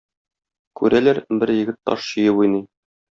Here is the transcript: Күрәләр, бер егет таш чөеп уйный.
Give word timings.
Күрәләр, 0.79 1.19
бер 1.43 1.51
егет 1.57 1.77
таш 1.91 2.09
чөеп 2.13 2.41
уйный. 2.45 2.65